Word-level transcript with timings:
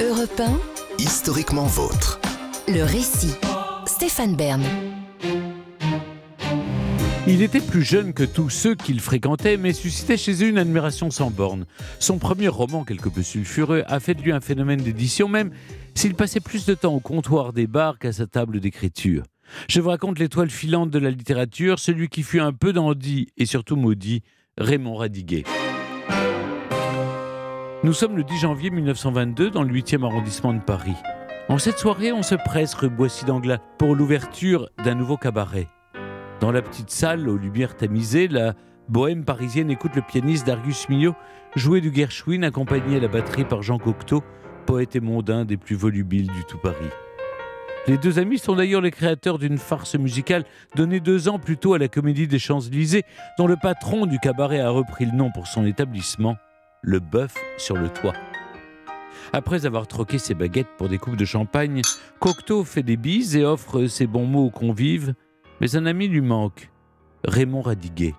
Europe 0.00 0.40
1, 0.40 0.60
Historiquement 0.98 1.66
vôtre. 1.66 2.20
le 2.68 2.82
récit. 2.82 3.34
Stéphane 3.86 4.36
Bern. 4.36 4.62
Il 7.26 7.42
était 7.42 7.60
plus 7.60 7.82
jeune 7.82 8.12
que 8.12 8.22
tous 8.22 8.48
ceux 8.48 8.74
qu'il 8.74 9.00
fréquentait, 9.00 9.56
mais 9.56 9.72
suscitait 9.72 10.16
chez 10.16 10.44
eux 10.44 10.48
une 10.48 10.58
admiration 10.58 11.10
sans 11.10 11.30
borne. 11.30 11.66
Son 11.98 12.18
premier 12.18 12.48
roman, 12.48 12.84
quelque 12.84 13.08
peu 13.08 13.22
sulfureux, 13.22 13.82
a 13.86 13.98
fait 14.00 14.14
de 14.14 14.22
lui 14.22 14.32
un 14.32 14.40
phénomène 14.40 14.80
d'édition, 14.80 15.28
même 15.28 15.50
s'il 15.94 16.14
passait 16.14 16.40
plus 16.40 16.64
de 16.64 16.74
temps 16.74 16.94
au 16.94 17.00
comptoir 17.00 17.52
des 17.52 17.66
bars 17.66 17.98
qu'à 17.98 18.12
sa 18.12 18.26
table 18.26 18.60
d'écriture. 18.60 19.24
Je 19.68 19.80
vous 19.80 19.88
raconte 19.88 20.18
l'étoile 20.18 20.50
filante 20.50 20.90
de 20.90 20.98
la 20.98 21.10
littérature, 21.10 21.78
celui 21.78 22.08
qui 22.08 22.22
fut 22.22 22.40
un 22.40 22.52
peu 22.52 22.72
dandy 22.72 23.28
et 23.36 23.46
surtout 23.46 23.76
maudit, 23.76 24.22
Raymond 24.58 24.96
Radiguet. 24.96 25.44
Nous 27.84 27.92
sommes 27.92 28.16
le 28.16 28.24
10 28.24 28.38
janvier 28.38 28.70
1922 28.70 29.50
dans 29.50 29.62
le 29.62 29.72
8e 29.72 30.04
arrondissement 30.04 30.52
de 30.52 30.58
Paris. 30.58 30.96
En 31.48 31.58
cette 31.58 31.78
soirée, 31.78 32.10
on 32.10 32.24
se 32.24 32.34
presse 32.34 32.74
rue 32.74 32.90
Boissy 32.90 33.24
d'Anglas 33.24 33.58
pour 33.78 33.94
l'ouverture 33.94 34.68
d'un 34.84 34.96
nouveau 34.96 35.16
cabaret. 35.16 35.68
Dans 36.40 36.50
la 36.50 36.60
petite 36.60 36.90
salle 36.90 37.28
aux 37.28 37.36
lumières 37.36 37.76
tamisées, 37.76 38.26
la 38.26 38.54
bohème 38.88 39.24
parisienne 39.24 39.70
écoute 39.70 39.94
le 39.94 40.02
pianiste 40.02 40.44
Darius 40.44 40.88
Milhaud 40.88 41.14
jouer 41.54 41.80
du 41.80 41.94
Gershwin 41.94 42.42
accompagné 42.42 42.96
à 42.96 43.00
la 43.00 43.06
batterie 43.06 43.44
par 43.44 43.62
Jean 43.62 43.78
Cocteau, 43.78 44.24
poète 44.66 44.96
et 44.96 45.00
mondain 45.00 45.44
des 45.44 45.56
plus 45.56 45.76
volubiles 45.76 46.26
du 46.26 46.44
tout 46.48 46.58
Paris. 46.58 46.90
Les 47.86 47.96
deux 47.96 48.18
amis 48.18 48.38
sont 48.38 48.56
d'ailleurs 48.56 48.80
les 48.82 48.90
créateurs 48.90 49.38
d'une 49.38 49.56
farce 49.56 49.94
musicale 49.94 50.44
donnée 50.74 50.98
deux 50.98 51.28
ans 51.28 51.38
plus 51.38 51.56
tôt 51.56 51.74
à 51.74 51.78
la 51.78 51.86
Comédie 51.86 52.26
des 52.26 52.40
Champs-Élysées, 52.40 53.04
dont 53.38 53.46
le 53.46 53.56
patron 53.56 54.06
du 54.06 54.18
cabaret 54.18 54.58
a 54.58 54.68
repris 54.68 55.06
le 55.06 55.12
nom 55.12 55.30
pour 55.30 55.46
son 55.46 55.64
établissement, 55.64 56.36
le 56.82 57.00
bœuf 57.00 57.34
sur 57.56 57.76
le 57.76 57.88
toit. 57.88 58.14
Après 59.32 59.66
avoir 59.66 59.86
troqué 59.86 60.18
ses 60.18 60.34
baguettes 60.34 60.76
pour 60.78 60.88
des 60.88 60.98
coupes 60.98 61.16
de 61.16 61.24
champagne, 61.24 61.82
Cocteau 62.18 62.64
fait 62.64 62.82
des 62.82 62.96
bises 62.96 63.36
et 63.36 63.44
offre 63.44 63.86
ses 63.86 64.06
bons 64.06 64.26
mots 64.26 64.46
aux 64.46 64.50
convives, 64.50 65.14
mais 65.60 65.76
un 65.76 65.86
ami 65.86 66.08
lui 66.08 66.20
manque, 66.20 66.70
Raymond 67.24 67.62
Radiguet. 67.62 68.14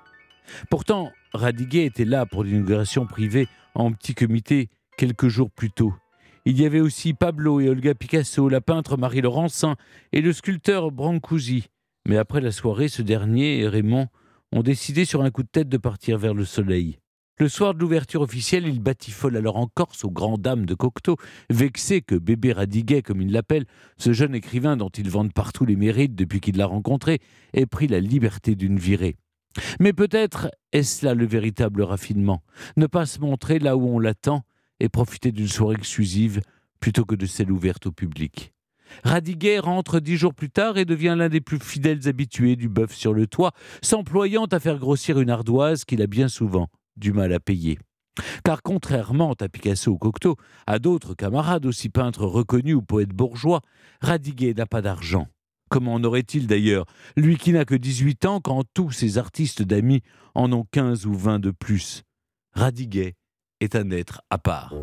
Pourtant, 0.70 1.12
Radiguet 1.34 1.86
était 1.86 2.06
là 2.06 2.26
pour 2.26 2.44
l'inauguration 2.44 3.06
privée 3.06 3.48
en 3.76 3.92
petit 3.92 4.14
comité 4.14 4.70
quelques 4.98 5.28
jours 5.28 5.50
plus 5.52 5.72
tôt. 5.72 5.94
Il 6.46 6.60
y 6.60 6.66
avait 6.66 6.80
aussi 6.80 7.14
Pablo 7.14 7.60
et 7.60 7.70
Olga 7.70 7.94
Picasso, 7.94 8.50
la 8.50 8.62
peintre 8.62 8.98
Marie 8.98 9.22
Laurencin 9.22 9.76
et 10.12 10.22
le 10.22 10.34
sculpteur 10.34 10.92
Brancusi. 10.92 11.70
Mais 12.08 12.18
après 12.18 12.42
la 12.42 12.52
soirée, 12.52 12.88
ce 12.88 13.02
dernier 13.02 13.60
et 13.60 13.68
Raymond 13.68 14.08
ont 14.52 14.64
décidé 14.64 15.06
sur 15.06 15.22
un 15.22 15.30
coup 15.32 15.44
de 15.44 15.50
tête 15.50 15.70
de 15.70 15.78
partir 15.78 16.18
vers 16.18 16.34
le 16.34 16.46
soleil. 16.46 17.00
Le 17.42 17.48
soir 17.48 17.74
de 17.74 17.80
l'ouverture 17.80 18.20
officielle, 18.20 18.68
il 18.68 18.82
batifole 18.82 19.38
alors 19.38 19.56
en 19.56 19.68
Corse 19.68 20.04
aux 20.04 20.12
grandes 20.12 20.42
dames 20.42 20.66
de 20.66 20.74
Cocteau, 20.74 21.16
vexé 21.50 22.02
que 22.02 22.16
bébé 22.16 22.52
Radiguet, 22.52 23.02
comme 23.02 23.22
il 23.22 23.32
l'appelle, 23.32 23.64
ce 23.98 24.12
jeune 24.12 24.36
écrivain 24.36 24.76
dont 24.76 24.90
il 24.90 25.10
vante 25.10 25.32
partout 25.32 25.64
les 25.64 25.78
mérites 25.78 26.16
depuis 26.16 26.42
qu'il 26.42 26.58
l'a 26.58 26.66
rencontré, 26.66 27.20
ait 27.54 27.66
pris 27.66 27.88
la 27.88 28.02
liberté 28.02 28.56
d'une 28.56 28.78
virée. 28.78 29.16
Mais 29.80 29.94
peut-être 29.94 30.52
est-ce 30.74 31.06
là 31.06 31.14
le 31.14 31.26
véritable 31.26 31.82
raffinement, 31.82 32.44
ne 32.76 32.88
pas 32.88 33.06
se 33.06 33.22
montrer 33.22 33.60
là 33.60 33.78
où 33.78 33.88
on 33.88 34.00
l'attend 34.00 34.44
et 34.82 34.90
profiter 34.90 35.32
d'une 35.32 35.48
soirée 35.48 35.76
exclusive 35.76 36.42
plutôt 36.82 37.06
que 37.06 37.16
de 37.16 37.26
celle 37.26 37.54
ouverte 37.54 37.86
au 37.86 37.94
public. 37.94 38.52
Radiguet 39.06 39.60
rentre 39.60 40.02
dix 40.02 40.18
jours 40.18 40.34
plus 40.34 40.50
tard 40.50 40.78
et 40.78 40.84
devient 40.84 41.16
l'un 41.18 41.30
des 41.30 41.42
plus 41.42 41.60
fidèles 41.60 42.06
habitués 42.10 42.58
du 42.58 42.68
bœuf 42.68 42.94
sur 42.94 43.14
le 43.14 43.28
toit, 43.28 43.54
s'employant 43.82 44.46
à 44.46 44.60
faire 44.60 44.78
grossir 44.78 45.22
une 45.22 45.30
ardoise 45.30 45.86
qu'il 45.86 46.02
a 46.02 46.08
bien 46.08 46.28
souvent 46.28 46.68
du 47.00 47.14
mal 47.14 47.34
à 47.34 47.40
payer. 47.40 47.80
Car 48.44 48.62
contrairement 48.62 49.34
à 49.40 49.50
Picasso 49.50 49.92
ou 49.92 49.98
Cocteau, 49.98 50.36
à 50.68 50.80
d'autres 50.80 51.14
camarades 51.14 51.66
aussi 51.66 51.90
peintres 51.90 52.26
reconnus 52.26 52.76
ou 52.76 52.82
poètes 52.82 53.14
bourgeois, 53.14 53.62
Radiguet 54.02 54.54
n'a 54.54 54.66
pas 54.66 54.82
d'argent. 54.82 55.28
Comment 55.70 55.94
en 55.94 56.04
aurait-il 56.04 56.48
d'ailleurs, 56.48 56.86
lui 57.16 57.38
qui 57.38 57.54
n'a 57.54 57.64
que 57.64 57.76
18 57.76 58.26
ans 58.26 58.42
quand 58.42 58.64
tous 58.74 58.92
ses 58.92 59.18
artistes 59.18 59.62
d'amis 59.62 60.02
en 60.34 60.52
ont 60.52 60.66
15 60.72 61.06
ou 61.06 61.14
20 61.14 61.40
de 61.40 61.52
plus 61.52 62.04
Radiguet 62.54 63.16
est 63.60 63.76
un 63.76 63.92
être 63.92 64.22
à 64.30 64.38
part. 64.40 64.74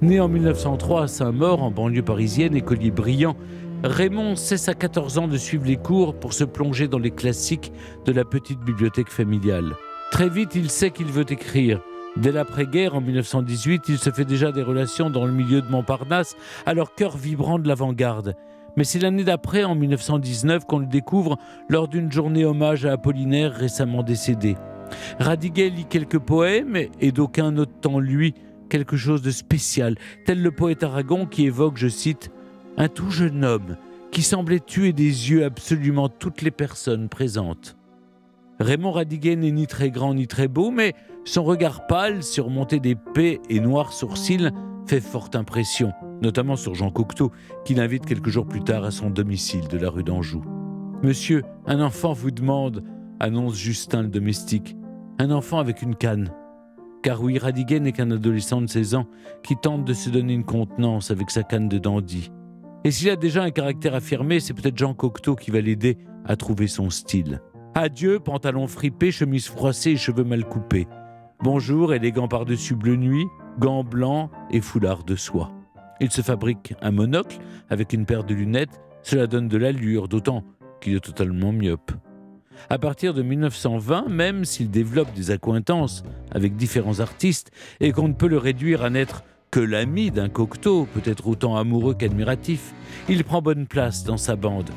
Né 0.00 0.20
en 0.20 0.28
1903 0.28 1.02
à 1.02 1.08
Saint-Maur, 1.08 1.62
en 1.62 1.70
banlieue 1.70 2.02
parisienne, 2.02 2.54
écolier 2.54 2.90
brillant, 2.90 3.36
Raymond 3.84 4.36
cesse 4.36 4.68
à 4.68 4.74
14 4.74 5.18
ans 5.18 5.28
de 5.28 5.36
suivre 5.36 5.66
les 5.66 5.76
cours 5.76 6.18
pour 6.18 6.32
se 6.32 6.44
plonger 6.44 6.86
dans 6.86 6.98
les 7.00 7.10
classiques 7.10 7.72
de 8.04 8.12
la 8.12 8.24
petite 8.24 8.60
bibliothèque 8.60 9.10
familiale. 9.10 9.74
Très 10.12 10.28
vite, 10.28 10.54
il 10.54 10.68
sait 10.68 10.90
qu'il 10.90 11.06
veut 11.06 11.24
écrire. 11.32 11.80
Dès 12.18 12.32
l'après-guerre, 12.32 12.94
en 12.94 13.00
1918, 13.00 13.88
il 13.88 13.96
se 13.96 14.10
fait 14.10 14.26
déjà 14.26 14.52
des 14.52 14.62
relations 14.62 15.08
dans 15.08 15.24
le 15.24 15.32
milieu 15.32 15.62
de 15.62 15.70
Montparnasse, 15.70 16.36
alors 16.66 16.94
cœur 16.94 17.16
vibrant 17.16 17.58
de 17.58 17.66
l'avant-garde. 17.66 18.34
Mais 18.76 18.84
c'est 18.84 18.98
l'année 18.98 19.24
d'après, 19.24 19.64
en 19.64 19.74
1919, 19.74 20.66
qu'on 20.66 20.80
le 20.80 20.86
découvre 20.86 21.38
lors 21.70 21.88
d'une 21.88 22.12
journée 22.12 22.44
hommage 22.44 22.84
à 22.84 22.92
Apollinaire 22.92 23.54
récemment 23.54 24.02
décédé. 24.02 24.56
Radiguet 25.18 25.70
lit 25.70 25.86
quelques 25.86 26.18
poèmes 26.18 26.76
et 27.00 27.10
d'aucuns 27.10 27.50
notent 27.50 27.86
en 27.86 27.98
lui 27.98 28.34
quelque 28.68 28.98
chose 28.98 29.22
de 29.22 29.30
spécial, 29.30 29.96
tel 30.26 30.42
le 30.42 30.50
poète 30.50 30.82
Aragon 30.82 31.24
qui 31.24 31.46
évoque, 31.46 31.78
je 31.78 31.88
cite, 31.88 32.30
un 32.76 32.88
tout 32.88 33.10
jeune 33.10 33.46
homme 33.46 33.78
qui 34.10 34.20
semblait 34.20 34.60
tuer 34.60 34.92
des 34.92 35.30
yeux 35.30 35.46
absolument 35.46 36.10
toutes 36.10 36.42
les 36.42 36.50
personnes 36.50 37.08
présentes. 37.08 37.78
Raymond 38.62 38.92
Radiguet 38.92 39.34
n'est 39.34 39.50
ni 39.50 39.66
très 39.66 39.90
grand 39.90 40.14
ni 40.14 40.28
très 40.28 40.46
beau, 40.46 40.70
mais 40.70 40.94
son 41.24 41.42
regard 41.42 41.86
pâle, 41.88 42.22
surmonté 42.22 42.78
d'épais 42.78 43.40
et 43.50 43.58
noirs 43.58 43.92
sourcils, 43.92 44.50
fait 44.86 45.00
forte 45.00 45.34
impression, 45.34 45.92
notamment 46.22 46.54
sur 46.54 46.74
Jean 46.74 46.90
Cocteau, 46.90 47.32
qui 47.64 47.74
l'invite 47.74 48.06
quelques 48.06 48.28
jours 48.28 48.46
plus 48.46 48.62
tard 48.62 48.84
à 48.84 48.92
son 48.92 49.10
domicile 49.10 49.66
de 49.66 49.78
la 49.78 49.90
rue 49.90 50.04
d'Anjou. 50.04 50.44
Monsieur, 51.02 51.42
un 51.66 51.80
enfant 51.80 52.12
vous 52.12 52.30
demande, 52.30 52.84
annonce 53.18 53.56
Justin 53.56 54.02
le 54.02 54.08
domestique. 54.08 54.76
Un 55.18 55.32
enfant 55.32 55.58
avec 55.58 55.82
une 55.82 55.96
canne. 55.96 56.30
Car 57.02 57.20
oui, 57.20 57.38
Radiguet 57.38 57.80
n'est 57.80 57.92
qu'un 57.92 58.12
adolescent 58.12 58.62
de 58.62 58.68
16 58.68 58.94
ans 58.94 59.06
qui 59.42 59.56
tente 59.56 59.84
de 59.84 59.92
se 59.92 60.08
donner 60.08 60.34
une 60.34 60.44
contenance 60.44 61.10
avec 61.10 61.30
sa 61.30 61.42
canne 61.42 61.68
de 61.68 61.78
dandy. 61.78 62.30
Et 62.84 62.92
s'il 62.92 63.10
a 63.10 63.16
déjà 63.16 63.42
un 63.42 63.50
caractère 63.50 63.96
affirmé, 63.96 64.38
c'est 64.38 64.54
peut-être 64.54 64.78
Jean 64.78 64.94
Cocteau 64.94 65.34
qui 65.34 65.50
va 65.50 65.60
l'aider 65.60 65.98
à 66.24 66.36
trouver 66.36 66.68
son 66.68 66.90
style. 66.90 67.40
Adieu, 67.74 68.20
pantalon 68.20 68.66
fripé, 68.66 69.10
chemise 69.10 69.48
froissée 69.48 69.92
et 69.92 69.96
cheveux 69.96 70.24
mal 70.24 70.44
coupés. 70.44 70.86
Bonjour, 71.40 71.94
élégant 71.94 72.28
par-dessus 72.28 72.74
bleu 72.74 72.96
nuit, 72.96 73.24
gants 73.58 73.82
blancs 73.82 74.30
et 74.50 74.60
foulard 74.60 75.04
de 75.04 75.16
soie. 75.16 75.50
Il 75.98 76.10
se 76.10 76.20
fabrique 76.20 76.74
un 76.82 76.90
monocle 76.90 77.38
avec 77.70 77.94
une 77.94 78.04
paire 78.04 78.24
de 78.24 78.34
lunettes, 78.34 78.82
cela 79.02 79.26
donne 79.26 79.48
de 79.48 79.56
l'allure, 79.56 80.06
d'autant 80.06 80.44
qu'il 80.82 80.94
est 80.94 81.00
totalement 81.00 81.50
myope. 81.50 81.92
À 82.68 82.78
partir 82.78 83.14
de 83.14 83.22
1920, 83.22 84.06
même 84.10 84.44
s'il 84.44 84.70
développe 84.70 85.14
des 85.14 85.30
accointances 85.30 86.02
avec 86.30 86.56
différents 86.56 87.00
artistes 87.00 87.52
et 87.80 87.92
qu'on 87.92 88.08
ne 88.08 88.12
peut 88.12 88.28
le 88.28 88.36
réduire 88.36 88.82
à 88.82 88.90
n'être 88.90 89.24
que 89.50 89.60
l'ami 89.60 90.10
d'un 90.10 90.28
Cocteau, 90.28 90.86
peut-être 90.92 91.26
autant 91.26 91.56
amoureux 91.56 91.94
qu'admiratif, 91.94 92.74
il 93.08 93.24
prend 93.24 93.40
bonne 93.40 93.66
place 93.66 94.04
dans 94.04 94.18
sa 94.18 94.36
bande. 94.36 94.68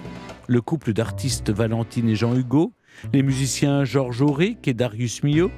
Le 0.47 0.61
couple 0.61 0.93
d'artistes 0.93 1.49
Valentine 1.49 2.07
et 2.07 2.15
Jean 2.15 2.35
Hugo, 2.35 2.71
les 3.13 3.23
musiciens 3.23 3.83
Georges 3.85 4.21
Auric 4.21 4.67
et 4.67 4.73
Darius 4.73 5.23
Milhaud, 5.23 5.51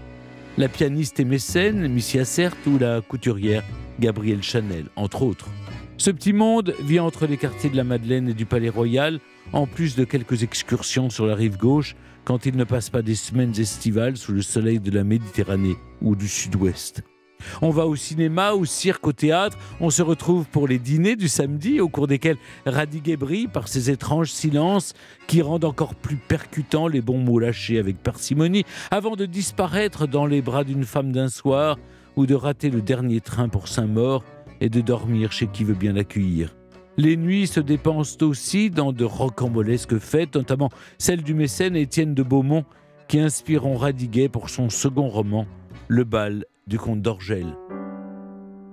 la 0.58 0.68
pianiste 0.68 1.20
et 1.20 1.26
mécène 1.26 1.88
Missia 1.88 2.26
Cert 2.26 2.56
ou 2.66 2.78
la 2.78 3.02
couturière 3.02 3.64
Gabrielle 4.00 4.44
Chanel, 4.44 4.86
entre 4.96 5.22
autres. 5.22 5.50
Ce 5.98 6.12
petit 6.12 6.34
monde 6.34 6.76
vit 6.82 7.00
entre 7.00 7.26
les 7.26 7.38
quartiers 7.38 7.70
de 7.70 7.78
la 7.78 7.84
Madeleine 7.84 8.30
et 8.30 8.34
du 8.34 8.46
Palais 8.46 8.70
Royal, 8.70 9.20
en 9.54 9.66
plus 9.66 9.96
de 9.96 10.04
quelques 10.04 10.44
excursions 10.44 11.10
sur 11.10 11.26
la 11.26 11.36
rive 11.36 11.58
gauche, 11.58 11.96
quand 12.24 12.46
il 12.46 12.56
ne 12.56 12.64
passe 12.66 12.90
pas 12.90 13.02
des 13.02 13.16
semaines 13.16 13.60
estivales 13.60 14.18
sous 14.18 14.32
le 14.32 14.42
soleil 14.42 14.80
de 14.80 14.92
la 14.92 15.04
Méditerranée 15.04 15.78
ou 16.02 16.16
du 16.16 16.28
Sud-Ouest. 16.28 17.04
On 17.62 17.70
va 17.70 17.86
au 17.86 17.96
cinéma, 17.96 18.54
au 18.54 18.66
cirque, 18.66 19.08
au 19.08 19.14
théâtre, 19.14 19.58
on 19.80 19.90
se 19.90 20.02
retrouve 20.02 20.46
pour 20.46 20.68
les 20.68 20.80
dîners 20.80 21.16
du 21.16 21.28
samedi, 21.28 21.80
au 21.80 21.90
cours 21.90 22.08
desquels 22.08 22.38
Radiguet 22.66 23.18
brille 23.18 23.48
par 23.48 23.68
ses 23.68 23.90
étranges 23.90 24.32
silences 24.32 24.94
qui 25.28 25.42
rendent 25.42 25.66
encore 25.66 25.96
plus 25.96 26.18
percutants 26.18 26.88
les 26.88 27.02
bons 27.02 27.20
mots 27.20 27.40
lâchés 27.40 27.80
avec 27.80 27.98
parcimonie, 27.98 28.64
avant 28.92 29.16
de 29.16 29.26
disparaître 29.26 30.08
dans 30.08 30.26
les 30.26 30.42
bras 30.42 30.64
d'une 30.64 30.86
femme 30.86 31.12
d'un 31.12 31.30
soir, 31.30 31.78
ou 32.16 32.26
de 32.26 32.36
rater 32.36 32.70
le 32.70 32.82
dernier 32.82 33.22
train 33.22 33.48
pour 33.48 33.68
Saint-Maur 33.68 34.24
et 34.60 34.70
de 34.70 34.82
dormir 34.82 35.32
chez 35.32 35.48
qui 35.48 35.64
veut 35.64 35.76
bien 35.76 35.94
l'accueillir. 35.94 36.56
Les 36.98 37.16
nuits 37.16 37.46
se 37.46 37.60
dépensent 37.60 38.18
aussi 38.24 38.72
dans 38.72 38.92
de 38.92 39.06
rocambolesques 39.06 40.00
fêtes, 40.00 40.36
notamment 40.36 40.70
celle 40.98 41.22
du 41.22 41.36
mécène 41.36 41.76
Étienne 41.76 42.16
de 42.16 42.24
Beaumont, 42.24 42.66
qui 43.08 43.20
inspireront 43.20 43.78
Radiguet 43.78 44.30
pour 44.30 44.50
son 44.50 44.70
second 44.70 45.08
roman, 45.08 45.46
Le 45.88 46.04
bal 46.04 46.46
du 46.68 46.78
comte 46.78 47.02
d'Orgel. 47.02 47.56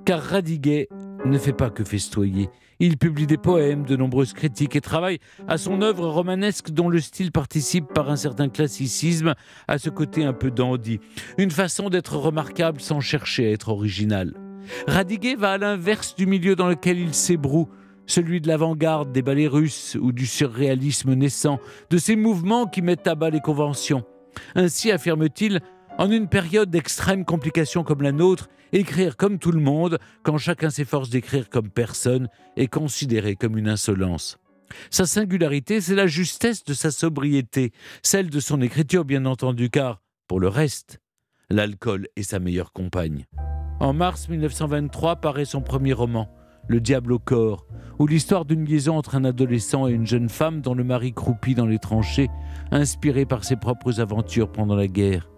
Car 0.04 0.20
Radiguet 0.20 0.88
ne 1.24 1.38
fait 1.38 1.52
pas 1.52 1.70
que 1.70 1.84
festoyer. 1.84 2.50
Il 2.80 2.98
publie 2.98 3.26
des 3.26 3.38
poèmes, 3.38 3.84
de 3.84 3.96
nombreuses 3.96 4.32
critiques 4.32 4.76
et 4.76 4.80
travaille 4.80 5.18
à 5.48 5.56
son 5.56 5.80
œuvre 5.80 6.08
romanesque 6.08 6.70
dont 6.70 6.88
le 6.88 7.00
style 7.00 7.32
participe 7.32 7.86
par 7.94 8.10
un 8.10 8.16
certain 8.16 8.48
classicisme 8.48 9.34
à 9.68 9.78
ce 9.78 9.90
côté 9.90 10.24
un 10.24 10.32
peu 10.32 10.50
dandy. 10.50 11.00
Une 11.38 11.52
façon 11.52 11.88
d'être 11.88 12.16
remarquable 12.16 12.80
sans 12.80 13.00
chercher 13.00 13.46
à 13.46 13.52
être 13.52 13.70
original. 13.70 14.34
Radiguet 14.86 15.36
va 15.36 15.52
à 15.52 15.58
l'inverse 15.58 16.14
du 16.16 16.26
milieu 16.26 16.56
dans 16.56 16.68
lequel 16.68 16.98
il 16.98 17.14
s'ébroue, 17.14 17.68
celui 18.06 18.40
de 18.40 18.48
l'avant-garde 18.48 19.12
des 19.12 19.22
ballets 19.22 19.46
russes 19.46 19.96
ou 20.00 20.12
du 20.12 20.26
surréalisme 20.26 21.14
naissant, 21.14 21.60
de 21.90 21.98
ces 21.98 22.16
mouvements 22.16 22.66
qui 22.66 22.82
mettent 22.82 23.06
à 23.06 23.14
bas 23.14 23.30
les 23.30 23.40
conventions. 23.40 24.04
Ainsi 24.54 24.90
affirme-t-il, 24.90 25.60
en 25.98 26.10
une 26.10 26.28
période 26.28 26.70
d'extrême 26.70 27.24
complication 27.24 27.84
comme 27.84 28.02
la 28.02 28.12
nôtre, 28.12 28.48
écrire 28.72 29.16
comme 29.16 29.38
tout 29.38 29.52
le 29.52 29.60
monde, 29.60 29.98
quand 30.22 30.38
chacun 30.38 30.70
s'efforce 30.70 31.10
d'écrire 31.10 31.48
comme 31.48 31.70
personne, 31.70 32.28
est 32.56 32.66
considéré 32.66 33.36
comme 33.36 33.56
une 33.56 33.68
insolence. 33.68 34.38
Sa 34.90 35.06
singularité, 35.06 35.80
c'est 35.80 35.94
la 35.94 36.06
justesse 36.06 36.64
de 36.64 36.74
sa 36.74 36.90
sobriété, 36.90 37.72
celle 38.02 38.30
de 38.30 38.40
son 38.40 38.60
écriture 38.60 39.04
bien 39.04 39.24
entendu, 39.26 39.70
car, 39.70 40.00
pour 40.26 40.40
le 40.40 40.48
reste, 40.48 41.00
l'alcool 41.50 42.08
est 42.16 42.22
sa 42.22 42.40
meilleure 42.40 42.72
compagne. 42.72 43.26
En 43.80 43.92
mars 43.92 44.28
1923 44.28 45.16
paraît 45.16 45.44
son 45.44 45.60
premier 45.60 45.92
roman, 45.92 46.28
Le 46.66 46.80
diable 46.80 47.12
au 47.12 47.18
corps, 47.18 47.66
où 47.98 48.06
l'histoire 48.06 48.46
d'une 48.46 48.64
liaison 48.64 48.96
entre 48.96 49.16
un 49.16 49.24
adolescent 49.24 49.86
et 49.86 49.92
une 49.92 50.06
jeune 50.06 50.30
femme 50.30 50.62
dont 50.62 50.74
le 50.74 50.82
mari 50.82 51.12
croupit 51.12 51.54
dans 51.54 51.66
les 51.66 51.78
tranchées, 51.78 52.30
inspiré 52.70 53.26
par 53.26 53.44
ses 53.44 53.56
propres 53.56 54.00
aventures 54.00 54.50
pendant 54.50 54.74
la 54.74 54.88
guerre. 54.88 55.28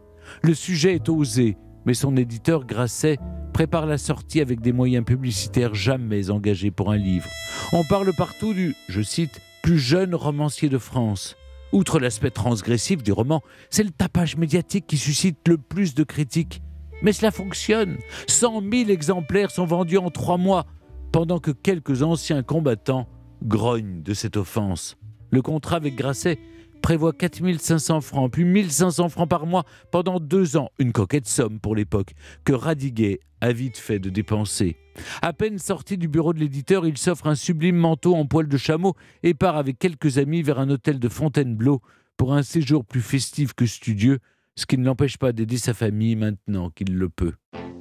Le 0.42 0.54
sujet 0.54 0.94
est 0.94 1.08
osé, 1.08 1.56
mais 1.84 1.94
son 1.94 2.16
éditeur 2.16 2.66
Grasset 2.66 3.18
prépare 3.52 3.86
la 3.86 3.98
sortie 3.98 4.40
avec 4.40 4.60
des 4.60 4.72
moyens 4.72 5.04
publicitaires 5.04 5.74
jamais 5.74 6.30
engagés 6.30 6.70
pour 6.70 6.90
un 6.90 6.96
livre. 6.96 7.28
On 7.72 7.84
parle 7.84 8.12
partout 8.12 8.52
du, 8.52 8.74
je 8.88 9.00
cite, 9.02 9.40
plus 9.62 9.78
jeune 9.78 10.14
romancier 10.14 10.68
de 10.68 10.78
France. 10.78 11.36
Outre 11.72 11.98
l'aspect 11.98 12.30
transgressif 12.30 13.02
du 13.02 13.12
roman, 13.12 13.42
c'est 13.70 13.82
le 13.82 13.90
tapage 13.90 14.36
médiatique 14.36 14.86
qui 14.86 14.96
suscite 14.96 15.48
le 15.48 15.58
plus 15.58 15.94
de 15.94 16.04
critiques. 16.04 16.62
Mais 17.02 17.12
cela 17.12 17.30
fonctionne. 17.30 17.96
100 18.28 18.62
000 18.70 18.90
exemplaires 18.90 19.50
sont 19.50 19.66
vendus 19.66 19.98
en 19.98 20.10
trois 20.10 20.38
mois, 20.38 20.66
pendant 21.12 21.38
que 21.38 21.50
quelques 21.50 22.02
anciens 22.02 22.42
combattants 22.42 23.08
grognent 23.42 24.02
de 24.02 24.14
cette 24.14 24.36
offense. 24.36 24.96
Le 25.30 25.42
contrat 25.42 25.76
avec 25.76 25.96
Grasset 25.96 26.38
prévoit 26.86 27.12
4500 27.12 28.00
francs, 28.00 28.30
puis 28.30 28.44
1500 28.44 29.08
francs 29.08 29.28
par 29.28 29.44
mois 29.44 29.64
pendant 29.90 30.20
deux 30.20 30.56
ans, 30.56 30.70
une 30.78 30.92
coquette 30.92 31.26
somme 31.26 31.58
pour 31.58 31.74
l'époque, 31.74 32.12
que 32.44 32.52
Radiguet 32.52 33.18
a 33.40 33.50
vite 33.50 33.76
fait 33.76 33.98
de 33.98 34.08
dépenser. 34.08 34.76
À 35.20 35.32
peine 35.32 35.58
sorti 35.58 35.98
du 35.98 36.06
bureau 36.06 36.32
de 36.32 36.38
l'éditeur, 36.38 36.86
il 36.86 36.96
s'offre 36.96 37.26
un 37.26 37.34
sublime 37.34 37.74
manteau 37.74 38.14
en 38.14 38.24
poil 38.24 38.46
de 38.46 38.56
chameau 38.56 38.94
et 39.24 39.34
part 39.34 39.56
avec 39.56 39.80
quelques 39.80 40.18
amis 40.18 40.42
vers 40.42 40.60
un 40.60 40.70
hôtel 40.70 41.00
de 41.00 41.08
Fontainebleau 41.08 41.80
pour 42.16 42.34
un 42.34 42.44
séjour 42.44 42.84
plus 42.84 43.00
festif 43.00 43.52
que 43.52 43.66
studieux, 43.66 44.20
ce 44.54 44.64
qui 44.64 44.78
ne 44.78 44.84
l'empêche 44.84 45.18
pas 45.18 45.32
d'aider 45.32 45.58
sa 45.58 45.74
famille 45.74 46.14
maintenant 46.14 46.70
qu'il 46.70 46.94
le 46.94 47.08
peut. 47.08 47.32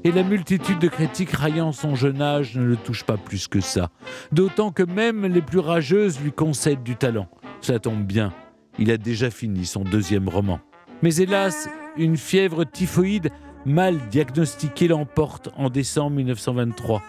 Et 0.04 0.12
la 0.12 0.24
multitude 0.24 0.80
de 0.80 0.88
critiques 0.88 1.30
raillant 1.30 1.74
son 1.74 1.94
jeune 1.94 2.24
âge 2.24 2.58
ne 2.58 2.63
le 2.63 2.75
touche 2.75 3.04
pas 3.04 3.18
plus 3.18 3.48
que 3.48 3.62
ça, 3.62 3.92
d'autant 4.31 4.72
que 4.72 4.81
même 4.81 5.28
les 5.28 5.44
plus 5.44 5.60
rageuses 5.60 6.19
lui 6.22 6.31
concèdent 6.31 6.81
du 6.81 6.96
talent. 6.96 7.30
Ça 7.62 7.78
tombe 7.78 8.04
bien, 8.04 8.34
il 8.80 8.92
a 8.92 8.98
déjà 8.98 9.30
fini 9.30 9.66
son 9.66 9.83
deuxième 9.83 10.30
roman. 10.30 10.60
Mais 11.01 11.16
hélas, 11.16 11.69
une 11.98 12.18
fièvre 12.18 12.63
typhoïde 12.63 13.30
mal 13.66 13.98
diagnostiquée 14.10 14.88
l'emporte 14.88 15.50
en 15.57 15.69
décembre 15.69 16.18
1923. 16.18 17.01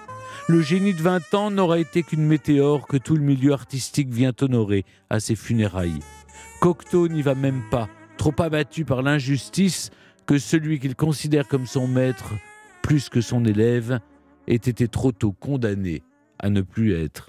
Le 0.49 0.63
génie 0.63 0.95
de 0.95 1.03
20 1.03 1.35
ans 1.35 1.51
n'aura 1.51 1.79
été 1.79 2.03
qu'une 2.03 2.25
météore 2.25 2.87
que 2.87 2.97
tout 2.97 3.17
le 3.17 3.23
milieu 3.23 3.53
artistique 3.53 4.09
vient 4.09 4.33
honorer 4.41 4.85
à 5.11 5.21
ses 5.21 5.35
funérailles. 5.35 6.01
Cocteau 6.61 7.09
n'y 7.09 7.23
va 7.23 7.35
même 7.35 7.63
pas, 7.71 7.89
trop 8.17 8.35
abattu 8.39 8.85
par 8.85 9.03
l'injustice 9.03 9.91
que 10.27 10.39
celui 10.39 10.79
qu'il 10.79 10.97
considère 10.97 11.47
comme 11.49 11.67
son 11.67 11.87
maître, 11.87 12.35
plus 12.83 13.09
que 13.09 13.21
son 13.21 13.45
élève, 13.45 14.01
ait 14.49 14.55
été 14.55 14.89
trop 14.89 15.13
tôt 15.13 15.33
condamné 15.33 16.03
à 16.39 16.51
ne 16.51 16.61
plus 16.61 16.95
être. 16.95 17.25